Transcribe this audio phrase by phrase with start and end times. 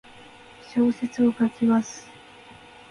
[0.63, 2.09] 小説を書きます。